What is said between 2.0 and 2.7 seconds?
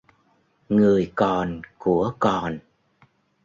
còn